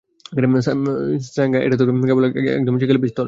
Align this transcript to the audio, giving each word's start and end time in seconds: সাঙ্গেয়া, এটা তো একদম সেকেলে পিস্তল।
সাঙ্গেয়া, 1.35 1.63
এটা 1.65 1.75
তো 1.77 1.83
একদম 2.59 2.75
সেকেলে 2.79 2.99
পিস্তল। 2.99 3.19